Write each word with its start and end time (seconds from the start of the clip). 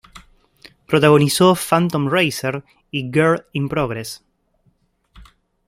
Protagonizó 0.87 1.53
"Phantom 1.53 2.07
Racer" 2.09 2.63
"y 2.89 3.11
Girl 3.13 3.45
in 3.53 3.69
Progress". 3.69 4.25